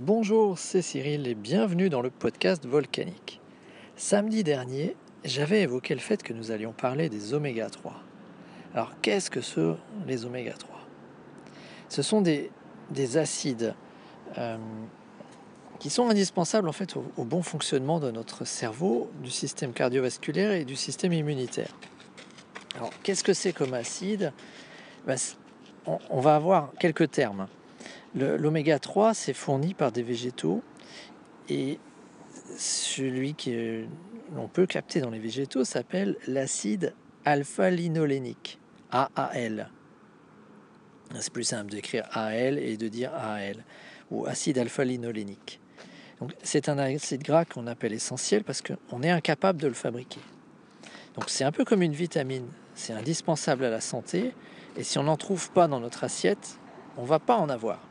Bonjour, 0.00 0.60
c'est 0.60 0.80
Cyril 0.80 1.26
et 1.26 1.34
bienvenue 1.34 1.90
dans 1.90 2.02
le 2.02 2.10
podcast 2.10 2.64
Volcanique. 2.64 3.40
Samedi 3.96 4.44
dernier, 4.44 4.94
j'avais 5.24 5.62
évoqué 5.62 5.92
le 5.92 6.00
fait 6.00 6.22
que 6.22 6.32
nous 6.32 6.52
allions 6.52 6.70
parler 6.70 7.08
des 7.08 7.34
oméga 7.34 7.68
3. 7.68 7.94
Alors, 8.74 8.92
qu'est-ce 9.02 9.28
que 9.28 9.40
sont 9.40 9.76
les 10.06 10.24
oméga 10.24 10.52
3 10.52 10.78
Ce 11.88 12.02
sont 12.02 12.20
des, 12.20 12.52
acides 13.16 13.74
euh, 14.38 14.56
qui 15.80 15.90
sont 15.90 16.08
indispensables 16.08 16.68
en 16.68 16.72
fait 16.72 16.94
au, 16.94 17.24
bon 17.24 17.42
fonctionnement 17.42 17.98
de 17.98 18.12
notre 18.12 18.44
cerveau, 18.44 19.10
du 19.20 19.32
système 19.32 19.72
cardiovasculaire 19.72 20.52
et 20.52 20.64
du 20.64 20.76
système 20.76 21.12
immunitaire. 21.12 21.74
Alors, 22.76 22.92
qu'est-ce 23.02 23.24
que 23.24 23.32
c'est 23.32 23.52
comme 23.52 23.74
acide? 23.74 24.32
Ben, 25.08 25.16
on 25.86 26.20
va 26.20 26.36
avoir 26.36 26.70
quelques 26.78 27.10
termes. 27.10 27.48
L'oméga 28.14 28.78
3, 28.78 29.14
c'est 29.14 29.34
fourni 29.34 29.74
par 29.74 29.92
des 29.92 30.02
végétaux 30.02 30.62
et 31.48 31.78
celui 32.56 33.34
que 33.34 33.84
l'on 34.34 34.48
peut 34.48 34.66
capter 34.66 35.00
dans 35.00 35.10
les 35.10 35.18
végétaux 35.18 35.64
s'appelle 35.64 36.16
l'acide 36.26 36.94
alpha-linolénique, 37.24 38.58
AAL. 38.90 39.70
C'est 41.18 41.32
plus 41.32 41.44
simple 41.44 41.70
d'écrire 41.70 42.06
AL 42.12 42.58
et 42.58 42.76
de 42.76 42.88
dire 42.88 43.12
AL, 43.14 43.64
ou 44.10 44.26
acide 44.26 44.58
alpha-linolénique. 44.58 45.60
C'est 46.42 46.68
un 46.68 46.78
acide 46.78 47.22
gras 47.22 47.44
qu'on 47.44 47.66
appelle 47.66 47.92
essentiel 47.92 48.44
parce 48.44 48.62
qu'on 48.62 49.02
est 49.02 49.10
incapable 49.10 49.60
de 49.60 49.68
le 49.68 49.74
fabriquer. 49.74 50.20
Donc 51.14 51.28
c'est 51.28 51.44
un 51.44 51.52
peu 51.52 51.64
comme 51.64 51.82
une 51.82 51.92
vitamine, 51.92 52.48
c'est 52.74 52.92
indispensable 52.92 53.64
à 53.64 53.70
la 53.70 53.80
santé, 53.80 54.32
et 54.76 54.82
si 54.82 54.98
on 54.98 55.04
n'en 55.04 55.16
trouve 55.16 55.50
pas 55.50 55.68
dans 55.68 55.80
notre 55.80 56.04
assiette, 56.04 56.58
on 56.96 57.02
ne 57.02 57.08
va 57.08 57.18
pas 57.18 57.36
en 57.36 57.48
avoir. 57.48 57.87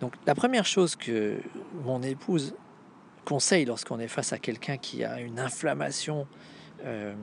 Donc 0.00 0.14
la 0.26 0.34
première 0.34 0.66
chose 0.66 0.96
que 0.96 1.36
mon 1.84 2.02
épouse 2.02 2.54
conseille 3.24 3.64
lorsqu'on 3.64 3.98
est 3.98 4.08
face 4.08 4.32
à 4.32 4.38
quelqu'un 4.38 4.76
qui 4.76 5.04
a 5.04 5.20
une 5.20 5.38
inflammation 5.38 6.26
euh, 6.84 7.14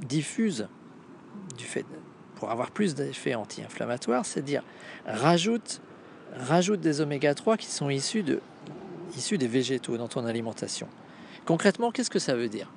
diffuse 0.00 0.68
du 1.56 1.64
fait 1.64 1.84
pour 2.36 2.50
avoir 2.50 2.70
plus 2.70 2.94
d'effets 2.94 3.34
anti-inflammatoires, 3.34 4.26
c'est 4.26 4.42
de 4.42 4.46
dire 4.46 4.62
rajoute, 5.06 5.80
rajoute 6.36 6.80
des 6.80 7.00
oméga 7.00 7.34
3 7.34 7.56
qui 7.56 7.66
sont 7.66 7.88
issus, 7.88 8.22
de, 8.22 8.40
issus 9.16 9.38
des 9.38 9.48
végétaux 9.48 9.96
dans 9.96 10.08
ton 10.08 10.26
alimentation. 10.26 10.86
Concrètement, 11.46 11.90
qu'est-ce 11.90 12.10
que 12.10 12.18
ça 12.18 12.34
veut 12.34 12.48
dire? 12.48 12.70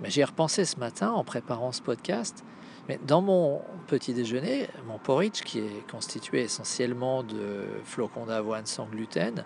Mais 0.00 0.10
J'y 0.10 0.20
ai 0.20 0.24
repensé 0.24 0.64
ce 0.66 0.78
matin 0.78 1.10
en 1.10 1.24
préparant 1.24 1.72
ce 1.72 1.80
podcast. 1.80 2.44
Mais 2.88 2.98
dans 3.06 3.20
mon 3.20 3.62
petit 3.86 4.14
déjeuner, 4.14 4.68
mon 4.86 4.98
porridge, 4.98 5.42
qui 5.42 5.58
est 5.58 5.90
constitué 5.90 6.42
essentiellement 6.42 7.22
de 7.22 7.64
flocons 7.84 8.26
d'avoine 8.26 8.66
sans 8.66 8.86
gluten, 8.86 9.44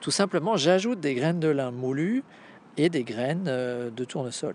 tout 0.00 0.10
simplement, 0.10 0.56
j'ajoute 0.56 0.98
des 1.00 1.14
graines 1.14 1.40
de 1.40 1.48
lin 1.48 1.70
moulues 1.70 2.24
et 2.76 2.88
des 2.88 3.04
graines 3.04 3.46
euh, 3.48 3.90
de 3.90 4.04
tournesol. 4.04 4.54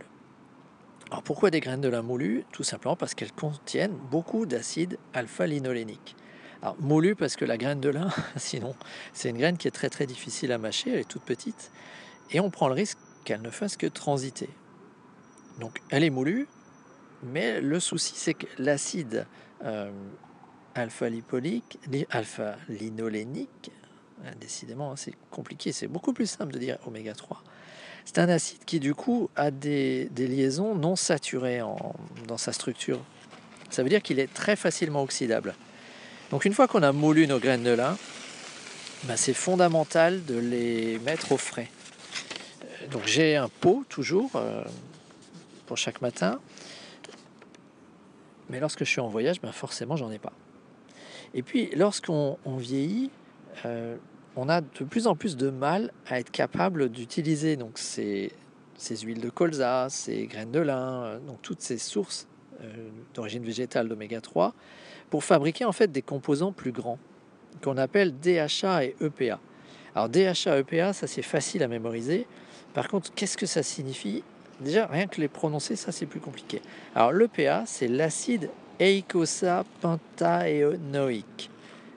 Alors 1.11 1.21
pourquoi 1.21 1.51
des 1.51 1.59
graines 1.59 1.81
de 1.81 1.87
lin 1.87 2.01
moulues 2.01 2.45
Tout 2.51 2.63
simplement 2.63 2.95
parce 2.95 3.13
qu'elles 3.13 3.31
contiennent 3.31 3.95
beaucoup 4.09 4.45
d'acide 4.47 4.97
alpha-linolénique. 5.13 6.15
Alors 6.63 6.75
moulu 6.79 7.15
parce 7.15 7.35
que 7.35 7.45
la 7.45 7.57
graine 7.57 7.79
de 7.79 7.89
lin, 7.89 8.09
sinon, 8.37 8.75
c'est 9.13 9.29
une 9.29 9.37
graine 9.37 9.57
qui 9.57 9.67
est 9.67 9.71
très 9.71 9.89
très 9.89 10.07
difficile 10.07 10.51
à 10.51 10.57
mâcher, 10.57 10.91
elle 10.91 10.99
est 10.99 11.07
toute 11.07 11.21
petite, 11.21 11.71
et 12.31 12.39
on 12.39 12.49
prend 12.49 12.67
le 12.67 12.73
risque 12.73 12.97
qu'elle 13.23 13.43
ne 13.43 13.51
fasse 13.51 13.77
que 13.77 13.85
transiter. 13.85 14.49
Donc 15.59 15.79
elle 15.91 16.03
est 16.03 16.09
moulue, 16.09 16.47
mais 17.23 17.61
le 17.61 17.79
souci, 17.79 18.13
c'est 18.15 18.33
que 18.33 18.47
l'acide 18.57 19.25
euh, 19.63 19.91
alpha-lipolique, 20.75 21.79
alpha-linolénique, 22.09 23.71
hein, 24.23 24.31
décidément, 24.39 24.95
c'est 24.95 25.13
compliqué, 25.31 25.71
c'est 25.71 25.87
beaucoup 25.87 26.13
plus 26.13 26.29
simple 26.29 26.53
de 26.53 26.59
dire 26.59 26.77
oméga 26.85 27.13
3. 27.13 27.41
C'est 28.05 28.19
un 28.19 28.29
acide 28.29 28.63
qui, 28.65 28.79
du 28.79 28.93
coup, 28.93 29.29
a 29.35 29.49
des, 29.49 30.09
liaisons 30.15 30.75
non 30.75 30.95
saturées 30.95 31.61
dans 32.27 32.37
sa 32.37 32.53
structure. 32.53 32.99
Ça 33.71 33.81
veut 33.81 33.89
dire 33.89 34.03
qu'il 34.03 34.19
est 34.19 34.31
très 34.31 34.55
facilement 34.55 35.01
oxydable. 35.01 35.55
Donc, 36.29 36.45
une 36.45 36.53
fois 36.53 36.67
qu'on 36.67 36.83
a 36.83 36.91
moulu 36.91 37.27
nos 37.27 37.39
graines 37.39 37.63
de 37.63 37.71
lin, 37.71 37.97
ben, 39.05 39.17
c'est 39.17 39.33
fondamental 39.33 40.23
de 40.25 40.37
les 40.37 40.99
mettre 40.99 41.31
au 41.31 41.37
frais. 41.37 41.69
Euh, 42.63 42.87
donc, 42.87 43.05
j'ai 43.05 43.35
un 43.35 43.49
pot 43.49 43.83
toujours 43.89 44.31
euh, 44.35 44.63
pour 45.65 45.77
chaque 45.77 46.01
matin 46.01 46.39
mais 48.49 48.59
lorsque 48.59 48.79
je 48.79 48.89
suis 48.89 49.01
en 49.01 49.07
voyage, 49.07 49.41
ben 49.41 49.51
forcément, 49.51 49.95
j'en 49.95 50.11
ai 50.11 50.19
pas. 50.19 50.33
Et 51.33 51.41
puis, 51.41 51.69
lorsqu'on 51.75 52.37
vieillit, 52.57 53.09
euh, 53.65 53.97
on 54.35 54.49
a 54.49 54.61
de 54.61 54.83
plus 54.83 55.07
en 55.07 55.15
plus 55.15 55.37
de 55.37 55.49
mal 55.49 55.91
à 56.07 56.19
être 56.19 56.31
capable 56.31 56.89
d'utiliser 56.89 57.55
donc 57.55 57.77
ces, 57.77 58.31
huiles 59.03 59.21
de 59.21 59.29
colza, 59.29 59.87
ces 59.89 60.27
graines 60.27 60.51
de 60.51 60.59
lin, 60.59 61.03
euh, 61.03 61.19
donc 61.19 61.41
toutes 61.41 61.61
ces 61.61 61.77
sources 61.77 62.27
euh, 62.61 62.89
d'origine 63.13 63.43
végétale 63.43 63.87
d'oméga 63.87 64.21
3 64.21 64.53
pour 65.09 65.23
fabriquer 65.23 65.65
en 65.65 65.71
fait 65.71 65.91
des 65.91 66.01
composants 66.01 66.51
plus 66.51 66.71
grands 66.71 66.99
qu'on 67.63 67.77
appelle 67.77 68.17
DHA 68.19 68.85
et 68.85 68.95
EPA. 69.01 69.39
Alors 69.93 70.09
DHA, 70.09 70.59
EPA, 70.59 70.93
ça 70.93 71.07
c'est 71.07 71.21
facile 71.21 71.63
à 71.63 71.67
mémoriser. 71.67 72.27
Par 72.73 72.89
contre, 72.89 73.13
qu'est-ce 73.13 73.37
que 73.37 73.45
ça 73.45 73.63
signifie? 73.63 74.23
Déjà, 74.61 74.87
rien 74.87 75.07
que 75.07 75.19
les 75.19 75.27
prononcer, 75.27 75.75
ça 75.75 75.91
c'est 75.91 76.05
plus 76.05 76.21
compliqué. 76.21 76.61
Alors 76.95 77.11
l'EPA, 77.11 77.63
c'est 77.65 77.87
l'acide 77.87 78.51
eicosapentaénoïque. 78.79 81.49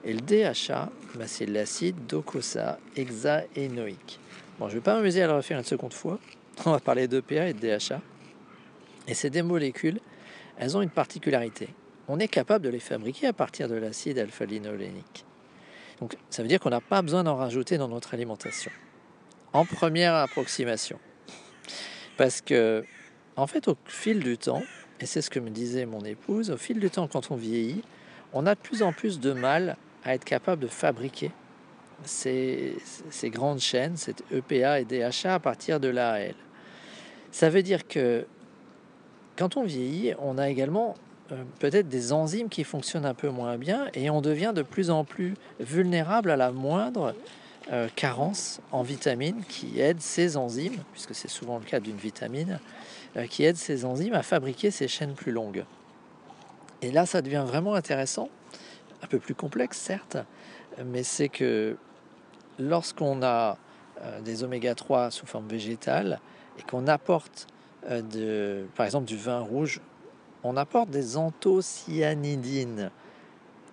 Et 0.03 0.13
le 0.13 0.21
DHA, 0.21 0.89
bah, 1.15 1.27
c'est 1.27 1.45
l'acide 1.45 2.07
docosahexaénoïque. 2.07 4.19
Bon, 4.59 4.67
je 4.67 4.73
ne 4.73 4.79
vais 4.79 4.83
pas 4.83 4.95
m'amuser 4.95 5.21
à 5.23 5.27
le 5.27 5.33
refaire 5.33 5.57
une 5.57 5.63
seconde 5.63 5.93
fois. 5.93 6.19
On 6.65 6.71
va 6.71 6.79
parler 6.79 7.07
d'EPA 7.07 7.49
et 7.49 7.53
de 7.53 7.59
DHA. 7.59 8.01
Et 9.07 9.13
ces 9.13 9.29
deux 9.29 9.43
molécules, 9.43 9.99
elles 10.57 10.75
ont 10.75 10.81
une 10.81 10.89
particularité. 10.89 11.69
On 12.07 12.19
est 12.19 12.27
capable 12.27 12.65
de 12.65 12.69
les 12.69 12.79
fabriquer 12.79 13.27
à 13.27 13.33
partir 13.33 13.69
de 13.69 13.75
l'acide 13.75 14.17
alpha-linolénique. 14.19 15.25
Donc 15.99 16.15
ça 16.29 16.41
veut 16.41 16.47
dire 16.47 16.59
qu'on 16.59 16.69
n'a 16.69 16.81
pas 16.81 17.01
besoin 17.01 17.23
d'en 17.23 17.35
rajouter 17.35 17.77
dans 17.77 17.87
notre 17.87 18.13
alimentation. 18.13 18.71
En 19.53 19.65
première 19.65 20.15
approximation. 20.15 20.99
Parce 22.19 22.41
que, 22.41 22.83
en 23.37 23.47
fait, 23.47 23.69
au 23.69 23.77
fil 23.85 24.19
du 24.19 24.37
temps, 24.37 24.61
et 24.99 25.05
c'est 25.05 25.21
ce 25.21 25.29
que 25.29 25.39
me 25.39 25.49
disait 25.49 25.85
mon 25.85 26.03
épouse, 26.03 26.51
au 26.51 26.57
fil 26.57 26.77
du 26.77 26.89
temps, 26.89 27.07
quand 27.07 27.31
on 27.31 27.37
vieillit, 27.37 27.81
on 28.33 28.45
a 28.45 28.55
de 28.55 28.59
plus 28.59 28.83
en 28.83 28.91
plus 28.91 29.21
de 29.21 29.31
mal 29.31 29.77
à 30.03 30.15
être 30.15 30.25
capable 30.25 30.61
de 30.61 30.67
fabriquer 30.67 31.31
ces, 32.03 32.75
grandes 33.23 33.61
chaînes, 33.61 33.95
cette 33.95 34.21
EPA 34.33 34.81
et 34.81 34.83
DHA 34.83 35.33
à 35.33 35.39
partir 35.39 35.79
de 35.79 35.87
l'AL. 35.87 36.35
Ça 37.31 37.49
veut 37.49 37.63
dire 37.63 37.87
que 37.87 38.25
quand 39.37 39.55
on 39.55 39.63
vieillit, 39.63 40.13
on 40.19 40.37
a 40.37 40.49
également 40.49 40.95
euh, 41.31 41.41
peut-être 41.59 41.87
des 41.87 42.11
enzymes 42.11 42.49
qui 42.49 42.65
fonctionnent 42.65 43.05
un 43.05 43.13
peu 43.13 43.29
moins 43.29 43.57
bien 43.57 43.87
et 43.93 44.09
on 44.09 44.19
devient 44.19 44.51
de 44.53 44.61
plus 44.61 44.89
en 44.89 45.05
plus 45.05 45.35
vulnérable 45.61 46.31
à 46.31 46.35
la 46.35 46.51
moindre 46.51 47.15
euh, 47.71 47.87
carence 47.95 48.61
en 48.71 48.81
vitamines 48.81 49.43
qui 49.47 49.79
aident 49.79 50.01
ces 50.01 50.37
enzymes, 50.37 50.77
puisque 50.91 51.13
c'est 51.13 51.27
souvent 51.27 51.59
le 51.59 51.65
cas 51.65 51.79
d'une 51.79 51.97
vitamine, 51.97 52.59
euh, 53.15 53.27
qui 53.27 53.43
aident 53.43 53.57
ces 53.57 53.85
enzymes 53.85 54.15
à 54.15 54.23
fabriquer 54.23 54.71
ces 54.71 54.87
chaînes 54.87 55.13
plus 55.13 55.31
longues. 55.31 55.65
Et 56.81 56.91
là, 56.91 57.05
ça 57.05 57.21
devient 57.21 57.43
vraiment 57.45 57.75
intéressant, 57.75 58.29
un 59.03 59.07
peu 59.07 59.19
plus 59.19 59.35
complexe 59.35 59.77
certes, 59.77 60.17
mais 60.83 61.03
c'est 61.03 61.29
que 61.29 61.77
lorsqu'on 62.57 63.21
a 63.21 63.59
euh, 64.01 64.19
des 64.21 64.43
oméga 64.43 64.73
3 64.73 65.11
sous 65.11 65.27
forme 65.27 65.47
végétale 65.47 66.21
et 66.57 66.63
qu'on 66.63 66.87
apporte 66.87 67.45
de, 67.87 68.65
par 68.75 68.87
exemple 68.87 69.05
du 69.05 69.15
vin 69.15 69.39
rouge, 69.41 69.79
on 70.43 70.57
apporte 70.57 70.89
des 70.89 71.17
anthocyanidines 71.17 72.89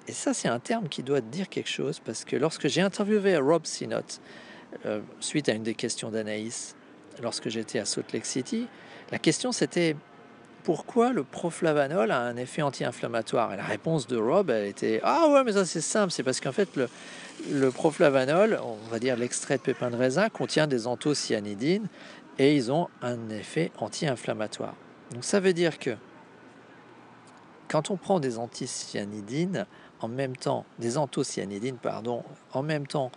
et 0.08 0.12
ça, 0.12 0.34
c'est 0.34 0.48
un 0.48 0.58
terme 0.58 0.88
qui 0.88 1.02
doit 1.02 1.20
dire 1.20 1.48
quelque 1.48 1.68
chose 1.68 2.00
parce 2.00 2.24
que 2.24 2.36
lorsque 2.36 2.68
j'ai 2.68 2.80
interviewé 2.80 3.36
Rob 3.36 3.66
Sinott, 3.66 4.20
euh, 4.84 5.00
suite 5.20 5.48
à 5.48 5.53
une 5.53 5.62
des 5.62 5.74
questions 5.74 6.10
d'Anaïs, 6.10 6.76
lorsque 7.22 7.48
j'étais 7.48 7.78
à 7.78 7.84
Salt 7.84 8.12
Lake 8.12 8.26
City, 8.26 8.68
la 9.10 9.18
question 9.18 9.53
c'était 9.53 9.97
pourquoi 10.62 11.12
le 11.12 11.22
proflavanol 11.22 12.10
a 12.10 12.20
un 12.20 12.36
effet 12.36 12.60
anti-inflammatoire? 12.60 13.54
Et 13.54 13.56
la 13.56 13.64
réponse 13.64 14.08
de 14.08 14.16
Rob, 14.16 14.50
elle 14.50 14.66
était 14.66 15.00
Ah 15.04 15.28
ouais, 15.28 15.44
mais 15.44 15.53
ça 15.53 15.64
c'est 15.64 15.80
simple, 15.80 16.10
c'est 16.12 16.24
parce 16.24 16.41
qu'en 16.41 16.52
fait, 16.52 16.74
le, 16.76 16.88
le 17.52 17.70
proflavanol, 17.70 18.59
on 18.64 18.91
va 18.91 18.98
dire 18.98 19.16
l'extrait 19.16 19.59
de 19.59 19.62
pépins 19.62 19.91
de 19.91 19.97
raisin, 19.97 20.28
contient 20.28 20.66
des 20.66 20.86
anthocyanidines 20.86 21.86
et 22.38 22.54
ils 22.54 22.70
ont 22.72 22.88
un 23.00 23.30
effet 23.30 23.70
anti-inflammatoire. 23.78 24.74
Donc 25.12 25.24
ça 25.24 25.38
veut 25.41 25.52
dire 25.52 25.78
que 25.78 25.97
quand 27.68 27.91
on 27.91 27.97
prend 27.97 28.20
des 28.20 28.38
anthocyanidines, 28.38 29.66
en 30.01 30.09
même 30.09 30.37
temps, 30.37 30.65
des 30.78 30.98
anthocyanidines, 30.98 31.78
pardon, 31.78 32.22
en 32.53 32.63
même 32.63 32.87
temps 32.87 33.10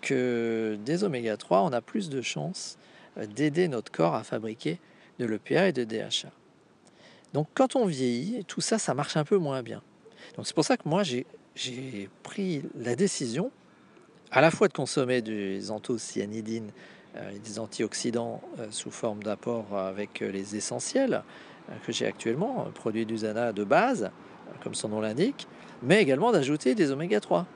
que 0.00 0.78
des 0.84 1.04
oméga 1.04 1.36
3, 1.36 1.62
on 1.62 1.72
a 1.72 1.80
plus 1.80 2.08
de 2.08 2.22
chances 2.22 2.78
euh, 3.18 3.26
d'aider 3.26 3.68
notre 3.68 3.90
corps 3.90 4.14
à 4.14 4.24
fabriquer 4.24 4.78
de 5.18 5.26
l'EPA 5.26 5.68
et 5.68 5.72
de 5.72 5.84
DHA. 5.84 6.30
Donc 7.32 7.48
quand 7.54 7.76
on 7.76 7.86
vieillit, 7.86 8.44
tout 8.44 8.60
ça, 8.60 8.78
ça 8.78 8.94
marche 8.94 9.16
un 9.16 9.24
peu 9.24 9.36
moins 9.36 9.62
bien. 9.62 9.82
Donc 10.36 10.46
c'est 10.46 10.54
pour 10.54 10.64
ça 10.64 10.76
que 10.76 10.88
moi, 10.88 11.02
j'ai 11.02 12.08
pris 12.22 12.62
la 12.76 12.96
décision 12.96 13.50
à 14.30 14.40
la 14.40 14.50
fois 14.50 14.68
de 14.68 14.72
consommer 14.72 15.22
des 15.22 15.70
anthocyanidines 15.70 16.70
euh, 17.16 17.30
et 17.30 17.38
des 17.38 17.58
antioxydants 17.58 18.40
euh, 18.58 18.66
sous 18.70 18.90
forme 18.90 19.22
d'apport 19.22 19.76
avec 19.76 20.20
les 20.20 20.56
essentiels 20.56 21.22
que 21.84 21.90
j'ai 21.90 22.06
actuellement, 22.06 22.68
produits 22.74 23.06
d'usana 23.06 23.52
de 23.52 23.64
base, 23.64 24.12
comme 24.62 24.74
son 24.74 24.88
nom 24.88 25.00
l'indique, 25.00 25.46
mais 25.82 26.02
également 26.02 26.32
d'ajouter 26.32 26.74
des 26.74 26.90
oméga 26.90 27.20
3. 27.20 27.46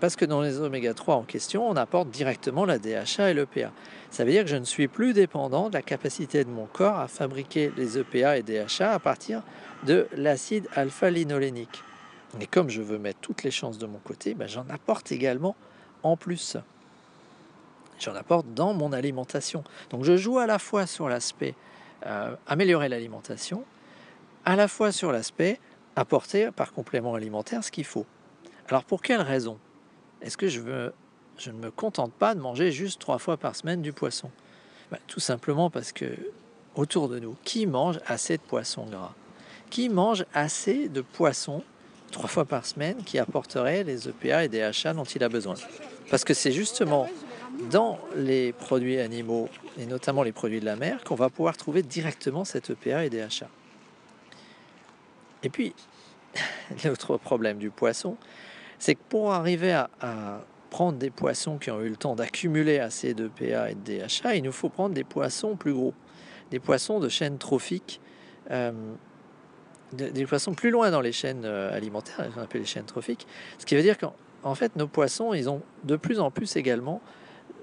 Parce 0.00 0.14
que 0.14 0.24
dans 0.24 0.42
les 0.42 0.60
oméga 0.60 0.94
3 0.94 1.16
en 1.16 1.22
question, 1.22 1.68
on 1.68 1.74
apporte 1.74 2.10
directement 2.10 2.64
la 2.64 2.78
DHA 2.78 3.30
et 3.30 3.34
l'EPA. 3.34 3.72
Ça 4.10 4.24
veut 4.24 4.30
dire 4.30 4.44
que 4.44 4.50
je 4.50 4.56
ne 4.56 4.64
suis 4.64 4.86
plus 4.86 5.12
dépendant 5.12 5.68
de 5.68 5.74
la 5.74 5.82
capacité 5.82 6.44
de 6.44 6.50
mon 6.50 6.66
corps 6.66 6.98
à 6.98 7.08
fabriquer 7.08 7.72
les 7.76 7.98
EPA 7.98 8.38
et 8.38 8.42
DHA 8.42 8.92
à 8.92 8.98
partir 8.98 9.42
de 9.84 10.06
l'acide 10.16 10.68
alpha-linolénique. 10.74 11.82
Et 12.40 12.46
comme 12.46 12.68
je 12.68 12.82
veux 12.82 12.98
mettre 12.98 13.18
toutes 13.20 13.42
les 13.42 13.50
chances 13.50 13.78
de 13.78 13.86
mon 13.86 13.98
côté, 13.98 14.34
ben 14.34 14.46
j'en 14.46 14.68
apporte 14.68 15.10
également 15.10 15.56
en 16.02 16.16
plus. 16.16 16.56
J'en 17.98 18.14
apporte 18.14 18.46
dans 18.54 18.74
mon 18.74 18.92
alimentation. 18.92 19.64
Donc 19.90 20.04
je 20.04 20.16
joue 20.16 20.38
à 20.38 20.46
la 20.46 20.58
fois 20.58 20.86
sur 20.86 21.08
l'aspect 21.08 21.54
euh, 22.06 22.34
améliorer 22.46 22.88
l'alimentation, 22.88 23.64
à 24.44 24.54
la 24.54 24.68
fois 24.68 24.92
sur 24.92 25.10
l'aspect 25.10 25.58
apporter 25.98 26.50
par 26.52 26.72
complément 26.72 27.14
alimentaire 27.14 27.64
ce 27.64 27.70
qu'il 27.70 27.84
faut. 27.84 28.06
Alors 28.68 28.84
pour 28.84 29.02
quelle 29.02 29.20
raison? 29.20 29.58
Est-ce 30.22 30.36
que 30.36 30.48
je, 30.48 30.60
ne 30.60 31.52
me 31.52 31.70
contente 31.70 32.12
pas 32.12 32.34
de 32.34 32.40
manger 32.40 32.70
juste 32.70 33.00
trois 33.00 33.18
fois 33.18 33.36
par 33.36 33.56
semaine 33.56 33.82
du 33.82 33.92
poisson? 33.92 34.30
Ben, 34.90 34.98
Tout 35.06 35.20
simplement 35.20 35.70
parce 35.70 35.92
que 35.92 36.06
autour 36.74 37.08
de 37.08 37.18
nous, 37.18 37.36
qui 37.44 37.66
mange 37.66 37.98
assez 38.06 38.36
de 38.36 38.42
poisson 38.42 38.84
gras? 38.86 39.14
Qui 39.70 39.88
mange 39.88 40.24
assez 40.32 40.88
de 40.88 41.00
poisson 41.00 41.62
trois 42.10 42.28
fois 42.28 42.44
par 42.44 42.64
semaine 42.64 43.02
qui 43.04 43.18
apporterait 43.18 43.84
les 43.84 44.08
EPA 44.08 44.44
et 44.44 44.48
DHA 44.48 44.94
dont 44.94 45.04
il 45.04 45.22
a 45.24 45.28
besoin? 45.28 45.54
Parce 46.10 46.24
que 46.24 46.32
c'est 46.32 46.52
justement 46.52 47.08
dans 47.70 47.98
les 48.16 48.52
produits 48.52 49.00
animaux, 49.00 49.48
et 49.78 49.86
notamment 49.86 50.22
les 50.22 50.32
produits 50.32 50.60
de 50.60 50.64
la 50.64 50.76
mer, 50.76 51.02
qu'on 51.04 51.16
va 51.16 51.28
pouvoir 51.28 51.56
trouver 51.56 51.82
directement 51.82 52.44
cette 52.44 52.70
EPA 52.70 53.04
et 53.04 53.10
DHA. 53.10 53.48
Et 55.42 55.48
puis, 55.48 55.74
l'autre 56.84 57.16
problème 57.16 57.58
du 57.58 57.70
poisson, 57.70 58.16
c'est 58.78 58.94
que 58.94 59.00
pour 59.08 59.32
arriver 59.32 59.72
à, 59.72 60.40
prendre 60.70 60.98
des 60.98 61.08
poissons 61.08 61.56
qui 61.56 61.70
ont 61.70 61.80
eu 61.80 61.88
le 61.88 61.96
temps 61.96 62.14
d'accumuler 62.14 62.78
assez 62.78 63.14
de 63.14 63.26
PA 63.28 63.70
et 63.70 63.74
de 63.74 63.80
DHA, 63.80 64.34
il 64.34 64.42
nous 64.42 64.52
faut 64.52 64.68
prendre 64.68 64.94
des 64.94 65.02
poissons 65.02 65.56
plus 65.56 65.72
gros, 65.72 65.94
des 66.50 66.60
poissons 66.60 67.00
de 67.00 67.08
chaînes 67.08 67.38
trophiques, 67.38 68.02
euh, 68.50 68.72
des 69.92 70.26
poissons 70.26 70.52
plus 70.52 70.70
loin 70.70 70.90
dans 70.90 71.00
les 71.00 71.12
chaînes 71.12 71.46
euh, 71.46 71.74
alimentaires, 71.74 72.30
qu'on 72.34 72.42
appelle 72.42 72.60
les 72.60 72.66
chaînes 72.66 72.84
trophiques. 72.84 73.26
Ce 73.56 73.64
qui 73.64 73.76
veut 73.76 73.82
dire 73.82 73.96
qu'en 73.96 74.54
fait, 74.54 74.76
nos 74.76 74.86
poissons, 74.86 75.32
ils 75.32 75.48
ont 75.48 75.62
de 75.84 75.96
plus 75.96 76.20
en 76.20 76.30
plus 76.30 76.56
également 76.56 77.00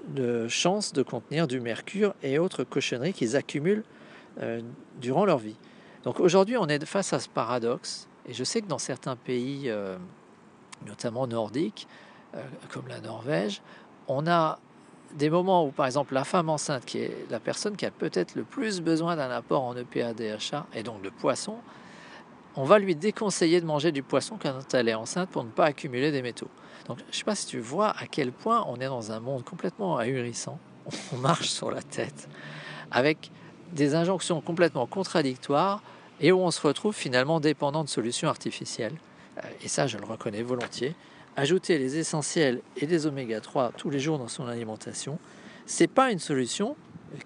de 0.07 0.47
chances 0.47 0.91
de 0.91 1.03
contenir 1.03 1.47
du 1.47 1.59
mercure 1.59 2.15
et 2.23 2.39
autres 2.39 2.63
cochonneries 2.63 3.13
qu'ils 3.13 3.35
accumulent 3.35 3.83
euh, 4.41 4.61
durant 4.99 5.25
leur 5.25 5.37
vie. 5.37 5.57
Donc 6.05 6.19
aujourd'hui, 6.19 6.55
on 6.55 6.67
est 6.67 6.85
face 6.85 7.11
à 7.11 7.19
ce 7.19 7.27
paradoxe, 7.27 8.07
et 8.25 8.33
je 8.33 8.43
sais 8.43 8.61
que 8.61 8.67
dans 8.67 8.79
certains 8.79 9.15
pays 9.15 9.69
notamment 10.85 11.27
nordiques, 11.27 11.87
euh, 12.35 12.43
comme 12.69 12.87
la 12.87 13.01
Norvège, 13.01 13.61
on 14.07 14.27
a 14.27 14.59
des 15.13 15.29
moments 15.29 15.65
où, 15.65 15.71
par 15.71 15.85
exemple, 15.85 16.13
la 16.13 16.23
femme 16.23 16.49
enceinte, 16.49 16.85
qui 16.85 16.99
est 16.99 17.25
la 17.29 17.39
personne 17.39 17.77
qui 17.77 17.85
a 17.85 17.91
peut-être 17.91 18.35
le 18.35 18.43
plus 18.43 18.81
besoin 18.81 19.15
d'un 19.15 19.29
apport 19.29 19.63
en 19.63 19.75
EPA, 19.75 20.13
DHA 20.13 20.65
et 20.73 20.83
donc 20.83 21.01
de 21.01 21.09
poisson, 21.09 21.57
on 22.55 22.63
va 22.63 22.79
lui 22.79 22.95
déconseiller 22.95 23.61
de 23.61 23.65
manger 23.65 23.91
du 23.91 24.03
poisson 24.03 24.37
quand 24.41 24.73
elle 24.73 24.89
est 24.89 24.93
enceinte 24.93 25.29
pour 25.29 25.43
ne 25.43 25.49
pas 25.49 25.65
accumuler 25.65 26.11
des 26.11 26.21
métaux. 26.21 26.49
Donc, 26.87 26.99
je 26.99 27.05
ne 27.05 27.13
sais 27.13 27.23
pas 27.23 27.35
si 27.35 27.47
tu 27.47 27.59
vois 27.59 27.89
à 27.89 28.07
quel 28.07 28.31
point 28.31 28.65
on 28.67 28.75
est 28.77 28.87
dans 28.87 29.11
un 29.11 29.19
monde 29.19 29.43
complètement 29.43 29.97
ahurissant. 29.97 30.59
On 31.13 31.17
marche 31.17 31.49
sur 31.49 31.71
la 31.71 31.81
tête 31.81 32.29
avec 32.91 33.31
des 33.71 33.95
injonctions 33.95 34.41
complètement 34.41 34.85
contradictoires 34.85 35.81
et 36.19 36.31
où 36.31 36.39
on 36.39 36.51
se 36.51 36.65
retrouve 36.65 36.95
finalement 36.95 37.39
dépendant 37.39 37.83
de 37.83 37.89
solutions 37.89 38.29
artificielles. 38.29 38.95
Euh, 39.37 39.47
et 39.63 39.67
ça 39.67 39.87
je 39.87 39.97
le 39.97 40.05
reconnais 40.05 40.43
volontiers, 40.43 40.95
ajouter 41.35 41.77
les 41.77 41.97
essentiels 41.97 42.61
et 42.77 42.87
des 42.87 43.05
oméga 43.05 43.41
3 43.41 43.73
tous 43.77 43.89
les 43.89 43.99
jours 43.99 44.17
dans 44.17 44.27
son 44.27 44.47
alimentation, 44.47 45.19
c'est 45.65 45.87
pas 45.87 46.11
une 46.11 46.19
solution 46.19 46.75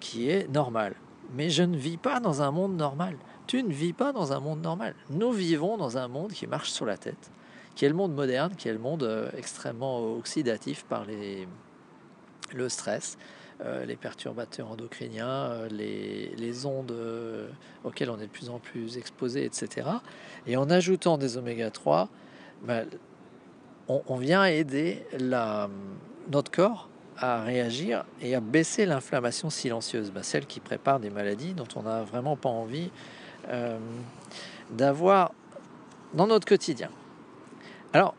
qui 0.00 0.30
est 0.30 0.48
normale. 0.48 0.94
Mais 1.34 1.50
je 1.50 1.62
ne 1.62 1.76
vis 1.76 1.96
pas 1.96 2.20
dans 2.20 2.42
un 2.42 2.50
monde 2.50 2.76
normal. 2.76 3.16
Tu 3.46 3.62
ne 3.62 3.72
vis 3.72 3.92
pas 3.92 4.12
dans 4.12 4.32
un 4.32 4.40
monde 4.40 4.62
normal. 4.62 4.94
Nous 5.10 5.32
vivons 5.32 5.76
dans 5.76 5.98
un 5.98 6.08
monde 6.08 6.32
qui 6.32 6.46
marche 6.46 6.70
sur 6.70 6.86
la 6.86 6.96
tête, 6.96 7.30
qui 7.74 7.84
est 7.84 7.88
le 7.88 7.94
monde 7.94 8.14
moderne, 8.14 8.54
qui 8.56 8.68
est 8.68 8.72
le 8.72 8.78
monde 8.78 9.02
euh, 9.04 9.28
extrêmement 9.36 10.14
oxydatif 10.14 10.84
par 10.84 11.04
les, 11.04 11.46
le 12.54 12.68
stress, 12.68 13.16
euh, 13.18 13.39
les 13.86 13.96
perturbateurs 13.96 14.70
endocriniens, 14.70 15.66
les, 15.70 16.34
les 16.36 16.66
ondes 16.66 16.94
auxquelles 17.84 18.10
on 18.10 18.18
est 18.18 18.26
de 18.26 18.30
plus 18.30 18.48
en 18.48 18.58
plus 18.58 18.96
exposé, 18.96 19.44
etc. 19.44 19.88
Et 20.46 20.56
en 20.56 20.70
ajoutant 20.70 21.18
des 21.18 21.36
oméga 21.36 21.70
3, 21.70 22.08
ben, 22.62 22.86
on, 23.88 24.16
vient 24.16 24.44
aider 24.44 25.02
notre 26.30 26.50
corps 26.50 26.88
à 27.16 27.42
réagir 27.42 28.04
et 28.22 28.34
à 28.34 28.40
baisser 28.40 28.86
l'inflammation 28.86 29.50
silencieuse, 29.50 30.10
ben, 30.12 30.22
celle 30.22 30.46
qui 30.46 30.60
prépare 30.60 31.00
des 31.00 31.10
maladies 31.10 31.54
dont 31.54 31.68
on 31.76 31.82
n'a 31.82 32.02
vraiment 32.02 32.36
pas 32.36 32.48
envie 32.48 32.90
euh, 33.48 33.78
d'avoir 34.70 35.32
dans 36.14 36.26
notre 36.26 36.46
quotidien. 36.46 36.90
Alors, 37.92 38.14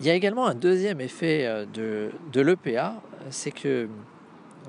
il 0.00 0.06
y 0.06 0.10
a 0.10 0.14
également 0.14 0.46
un 0.46 0.54
deuxième 0.54 1.00
effet 1.00 1.46
euh, 1.46 1.66
de, 1.66 2.10
de 2.32 2.40
l'EPA, 2.40 2.94
c'est 3.30 3.52
que 3.52 3.88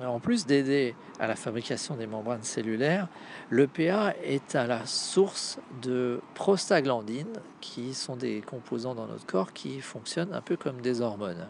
en 0.00 0.20
plus 0.20 0.46
d'aider 0.46 0.94
à 1.20 1.26
la 1.26 1.36
fabrication 1.36 1.94
des 1.94 2.06
membranes 2.06 2.42
cellulaires, 2.42 3.08
l'EPA 3.50 4.14
est 4.22 4.54
à 4.54 4.66
la 4.66 4.86
source 4.86 5.58
de 5.82 6.20
prostaglandines, 6.34 7.40
qui 7.60 7.94
sont 7.94 8.16
des 8.16 8.40
composants 8.40 8.94
dans 8.94 9.06
notre 9.06 9.26
corps 9.26 9.52
qui 9.52 9.80
fonctionnent 9.80 10.32
un 10.32 10.40
peu 10.40 10.56
comme 10.56 10.80
des 10.80 11.00
hormones. 11.00 11.48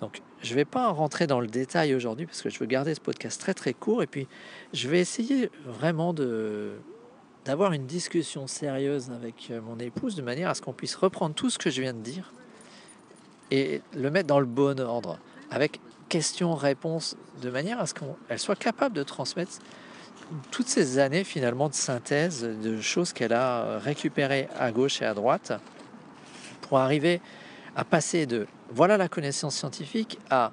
Donc, 0.00 0.22
je 0.42 0.50
ne 0.50 0.54
vais 0.56 0.64
pas 0.64 0.88
rentrer 0.88 1.26
dans 1.26 1.40
le 1.40 1.48
détail 1.48 1.94
aujourd'hui 1.94 2.26
parce 2.26 2.42
que 2.42 2.50
je 2.50 2.58
veux 2.58 2.66
garder 2.66 2.94
ce 2.94 3.00
podcast 3.00 3.40
très 3.40 3.54
très 3.54 3.74
court 3.74 4.02
et 4.02 4.06
puis 4.06 4.28
je 4.72 4.88
vais 4.88 5.00
essayer 5.00 5.50
vraiment 5.64 6.14
d'avoir 7.44 7.72
une 7.72 7.86
discussion 7.86 8.46
sérieuse 8.46 9.10
avec 9.10 9.52
mon 9.66 9.78
épouse 9.78 10.14
de 10.14 10.22
manière 10.22 10.50
à 10.50 10.54
ce 10.54 10.62
qu'on 10.62 10.72
puisse 10.72 10.94
reprendre 10.94 11.34
tout 11.34 11.50
ce 11.50 11.58
que 11.58 11.70
je 11.70 11.80
viens 11.80 11.94
de 11.94 12.00
dire 12.00 12.32
et 13.50 13.82
le 13.96 14.10
mettre 14.10 14.28
dans 14.28 14.40
le 14.40 14.46
bon 14.46 14.78
ordre 14.80 15.18
avec 15.50 15.80
questions-réponses 16.08 17.16
de 17.40 17.50
manière 17.50 17.80
à 17.80 17.86
ce 17.86 17.94
qu'elle 17.94 18.38
soit 18.38 18.56
capable 18.56 18.94
de 18.94 19.02
transmettre 19.02 19.52
toutes 20.50 20.68
ces 20.68 20.98
années 20.98 21.24
finalement 21.24 21.68
de 21.68 21.74
synthèse 21.74 22.42
de 22.42 22.80
choses 22.80 23.12
qu'elle 23.12 23.32
a 23.32 23.78
récupérées 23.78 24.48
à 24.58 24.72
gauche 24.72 25.00
et 25.02 25.04
à 25.04 25.14
droite 25.14 25.52
pour 26.62 26.78
arriver 26.78 27.20
à 27.76 27.84
passer 27.84 28.26
de 28.26 28.46
voilà 28.70 28.96
la 28.96 29.08
connaissance 29.08 29.56
scientifique 29.56 30.18
à 30.30 30.52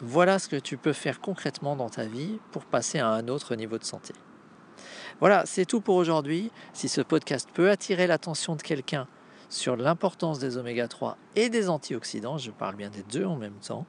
voilà 0.00 0.38
ce 0.38 0.48
que 0.48 0.56
tu 0.56 0.76
peux 0.76 0.92
faire 0.92 1.20
concrètement 1.20 1.76
dans 1.76 1.88
ta 1.88 2.04
vie 2.04 2.38
pour 2.52 2.64
passer 2.64 2.98
à 2.98 3.08
un 3.08 3.28
autre 3.28 3.54
niveau 3.56 3.78
de 3.78 3.84
santé. 3.84 4.14
Voilà, 5.20 5.44
c'est 5.46 5.64
tout 5.64 5.80
pour 5.80 5.96
aujourd'hui. 5.96 6.52
Si 6.72 6.88
ce 6.88 7.00
podcast 7.00 7.48
peut 7.52 7.70
attirer 7.70 8.06
l'attention 8.06 8.54
de 8.54 8.62
quelqu'un 8.62 9.08
sur 9.48 9.76
l'importance 9.76 10.38
des 10.38 10.56
oméga 10.56 10.86
3 10.86 11.16
et 11.34 11.48
des 11.48 11.68
antioxydants, 11.68 12.38
je 12.38 12.50
parle 12.50 12.76
bien 12.76 12.90
des 12.90 13.02
deux 13.02 13.24
en 13.24 13.36
même 13.36 13.58
temps, 13.66 13.86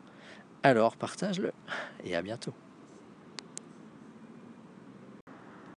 alors 0.64 0.96
partage-le 0.96 1.52
et 2.04 2.16
à 2.16 2.22
bientôt. 2.22 2.54